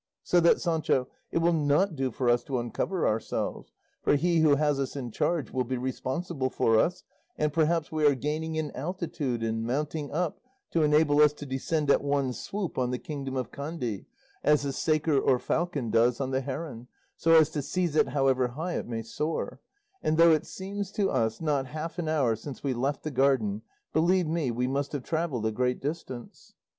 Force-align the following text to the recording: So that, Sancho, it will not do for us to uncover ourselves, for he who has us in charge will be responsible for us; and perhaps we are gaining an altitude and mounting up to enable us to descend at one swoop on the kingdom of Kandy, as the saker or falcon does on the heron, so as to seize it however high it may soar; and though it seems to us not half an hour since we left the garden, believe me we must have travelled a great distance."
So 0.23 0.39
that, 0.39 0.59
Sancho, 0.59 1.07
it 1.31 1.37
will 1.43 1.53
not 1.53 1.95
do 1.95 2.09
for 2.09 2.27
us 2.27 2.43
to 2.45 2.57
uncover 2.57 3.07
ourselves, 3.07 3.71
for 4.01 4.15
he 4.15 4.39
who 4.39 4.55
has 4.55 4.79
us 4.79 4.95
in 4.95 5.11
charge 5.11 5.51
will 5.51 5.63
be 5.63 5.77
responsible 5.77 6.49
for 6.49 6.79
us; 6.79 7.03
and 7.37 7.53
perhaps 7.53 7.91
we 7.91 8.03
are 8.07 8.15
gaining 8.15 8.57
an 8.57 8.71
altitude 8.71 9.43
and 9.43 9.63
mounting 9.63 10.11
up 10.11 10.39
to 10.71 10.81
enable 10.81 11.21
us 11.21 11.33
to 11.33 11.45
descend 11.45 11.91
at 11.91 12.03
one 12.03 12.33
swoop 12.33 12.79
on 12.79 12.89
the 12.89 12.97
kingdom 12.97 13.37
of 13.37 13.51
Kandy, 13.51 14.07
as 14.43 14.63
the 14.63 14.73
saker 14.73 15.19
or 15.19 15.37
falcon 15.37 15.91
does 15.91 16.19
on 16.19 16.31
the 16.31 16.41
heron, 16.41 16.87
so 17.15 17.33
as 17.35 17.51
to 17.51 17.61
seize 17.61 17.95
it 17.95 18.07
however 18.07 18.47
high 18.57 18.73
it 18.77 18.87
may 18.87 19.03
soar; 19.03 19.59
and 20.01 20.17
though 20.17 20.31
it 20.31 20.47
seems 20.47 20.91
to 20.93 21.11
us 21.11 21.39
not 21.39 21.67
half 21.67 21.99
an 21.99 22.07
hour 22.09 22.35
since 22.35 22.63
we 22.63 22.73
left 22.73 23.03
the 23.03 23.11
garden, 23.11 23.61
believe 23.93 24.25
me 24.27 24.49
we 24.49 24.65
must 24.65 24.93
have 24.93 25.03
travelled 25.03 25.45
a 25.45 25.51
great 25.51 25.79
distance." 25.79 26.55